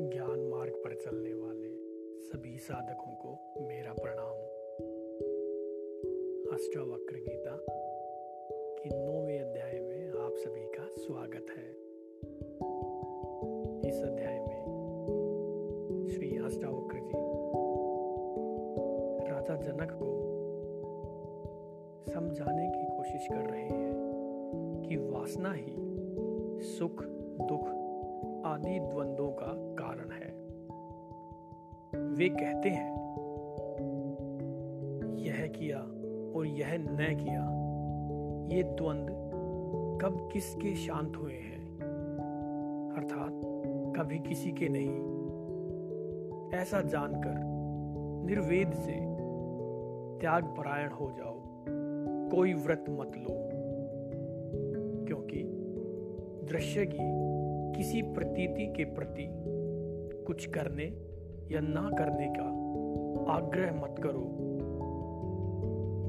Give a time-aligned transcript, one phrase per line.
[0.00, 1.68] ज्ञान मार्ग पर चलने वाले
[2.22, 4.36] सभी साधकों को मेरा प्रणाम।
[6.54, 7.56] अष्टावक्र गीता
[8.50, 11.70] के नौवे अध्याय में आप सभी का स्वागत है।
[13.90, 14.60] इस अध्याय में
[16.08, 17.12] श्री अष्टावक्र जी
[19.30, 20.10] राजा जनक को
[22.12, 25.74] समझाने की कोशिश कर रहे हैं कि वासना ही
[26.62, 27.04] सुख,
[27.48, 27.68] दुख
[28.46, 29.65] आदि द्वंद्वों का
[32.16, 32.92] वे कहते हैं,
[35.16, 35.78] यह किया
[36.38, 37.66] और यह न किया।
[38.56, 39.10] ये द्वंद
[40.02, 41.78] कब किसके शांत हुए हैं?
[42.96, 43.32] अर्थात
[43.96, 45.16] कभी किसी के नहीं।
[46.60, 47.34] ऐसा जानकर
[48.26, 48.92] निर्वेद से
[50.20, 51.42] त्याग परायण हो जाओ।
[52.36, 53.46] कोई व्रत मत लो।
[55.04, 55.42] क्योंकि
[56.44, 57.26] दृश्य की
[57.78, 59.26] किसी प्रतीति के प्रति
[60.26, 61.15] कुछ करने
[61.50, 62.66] या ना करने का
[63.32, 64.22] आग्रह मत करो।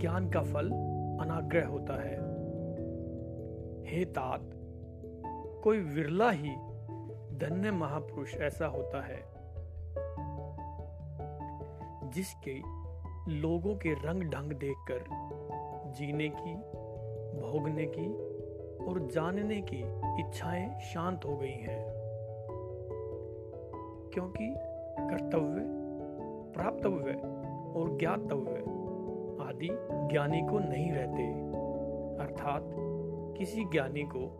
[0.00, 0.70] ज्ञान का फल
[1.20, 2.16] अनाग्रह होता है।
[3.86, 4.50] हे तात,
[5.64, 6.48] कोई विरला ही
[7.36, 9.22] धन्य महापुरुष ऐसा होता है,
[12.10, 12.82] जिसके
[13.28, 15.04] लोगों के रंग ढंग देखकर
[15.92, 16.54] जीने की,
[17.40, 18.12] भोगने की
[18.84, 19.84] और जानने की
[20.22, 21.92] इच्छाएँ शांत हो गई हैं।
[24.14, 24.54] क्योंकि
[25.00, 25.64] कर्तव्य,
[26.54, 27.12] प्राप्तव्य
[27.80, 28.58] और ज्ञातव्य
[29.48, 29.68] आदि
[30.08, 31.32] ज्ञानी को नहीं रहते।
[32.24, 32.62] अर्थात
[33.38, 34.38] किसी ज्ञानी को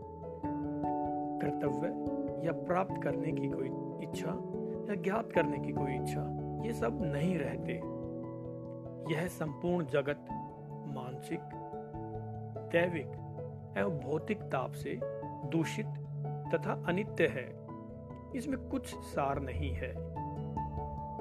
[1.43, 1.89] कर्तव्य
[2.47, 3.67] या प्राप्त करने की कोई
[4.03, 4.29] इच्छा
[4.89, 7.73] या ज्ञात करने की कोई इच्छा, ये सब नहीं रहते।
[9.15, 10.21] यह संपूर्ण जगत
[10.87, 11.41] मानसिक,
[12.73, 13.07] दैविक
[13.79, 15.01] एवं भौतिक ताप से
[15.49, 15.87] दूषित
[16.55, 17.67] तथा अनित्य है।
[18.37, 20.13] इसमें कुछ सार नहीं है।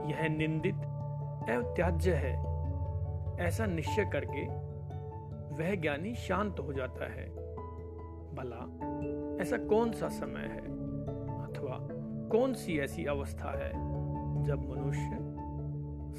[0.09, 0.75] यह निंदित
[1.49, 2.51] एवं त्याज्य है।
[3.39, 4.47] ऐसा निश्चय करके
[5.55, 7.29] वह ज्ञानी शांत हो जाता है।
[8.35, 8.87] भला,
[9.41, 10.61] ऐसा कौन सा समय है?
[11.43, 11.87] अथवा
[12.29, 13.71] कौन सी ऐसी अवस्था है
[14.43, 15.17] जब मनुष्य,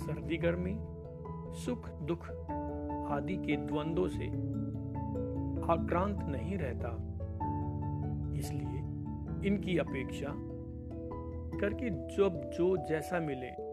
[0.07, 0.79] सर्दी गर्मी,
[1.59, 2.29] सुख, दुख
[3.11, 4.27] आदि के द्वंद्वों से
[5.73, 6.89] आक्रांत नहीं रहता?
[8.39, 8.79] इसलिए
[9.49, 10.27] इनकी अपेक्षा
[11.59, 13.72] करके जब जो जैसा मिले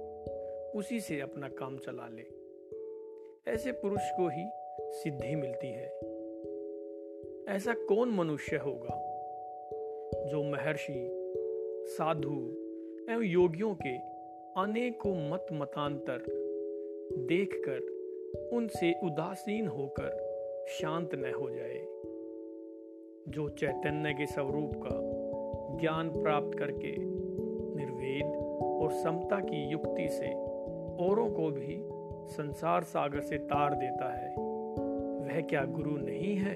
[0.76, 2.40] उसी से अपना काम चला ले।
[3.52, 4.50] ऐसे पुरुष को ही
[4.92, 5.88] सिद्धि मिलती है।
[7.56, 9.06] ऐसा कौन मनुष्य होगा
[10.26, 11.10] जो महर्षि,
[11.86, 12.54] साधु
[13.14, 13.98] एवं योगियों के
[14.62, 16.18] अनेकों मत मतांतर
[17.18, 18.00] देखकर
[18.54, 20.30] उनसे उदासीन होकर
[20.68, 21.86] शांत न हो जाए?
[23.32, 25.20] जो चैतन्य के स्वरूप का
[25.78, 26.96] ज्ञान प्राप्त करके
[27.76, 28.36] निर्वेद
[28.84, 30.49] और समता की युक्ति से
[31.00, 31.90] औरों को भी
[32.34, 34.36] संसार सागर से तार देता है।
[35.20, 36.56] वह क्या गुरु नहीं है?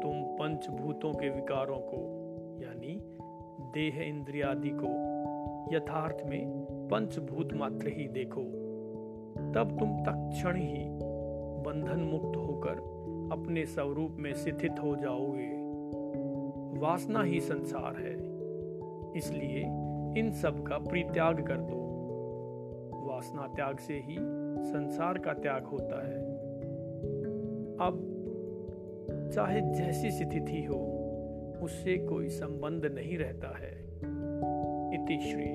[0.00, 1.96] तुम पंचभूतों के विकारों को,
[2.62, 3.00] यानी
[3.60, 5.12] देह इंद्रियादि को
[5.76, 8.40] यथार्थ में पंचभूत मात्र ही देखो।
[9.54, 10.84] तब तुम तत्क्षण ही
[11.66, 12.74] बंधन मुक्त होकर
[13.32, 15.62] अपने स्वरूप में स्थित हो जाओगे।
[16.80, 18.14] वासना ही संसार है।
[19.16, 19.60] इसलिए
[20.20, 21.81] इन सब का परित्याग कर दो।
[23.22, 24.16] वासना त्याग से ही
[24.64, 26.22] संसार का त्याग होता है।
[27.80, 28.08] अब
[29.34, 30.80] चाहे जैसी स्थिति हो,
[31.62, 33.72] उससे कोई संबंध नहीं रहता है।
[34.94, 35.48] इति श्री।